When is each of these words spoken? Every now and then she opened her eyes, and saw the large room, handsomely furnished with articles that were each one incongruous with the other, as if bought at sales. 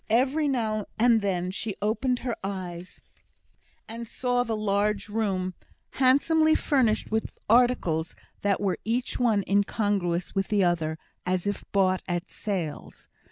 Every 0.09 0.47
now 0.47 0.87
and 0.97 1.21
then 1.21 1.51
she 1.51 1.75
opened 1.79 2.17
her 2.25 2.35
eyes, 2.43 3.01
and 3.87 4.07
saw 4.07 4.41
the 4.41 4.57
large 4.57 5.09
room, 5.09 5.53
handsomely 5.91 6.55
furnished 6.55 7.11
with 7.11 7.27
articles 7.47 8.15
that 8.41 8.59
were 8.59 8.79
each 8.83 9.19
one 9.19 9.43
incongruous 9.47 10.33
with 10.33 10.47
the 10.47 10.63
other, 10.63 10.97
as 11.23 11.45
if 11.45 11.63
bought 11.71 12.01
at 12.07 12.31
sales. 12.31 13.09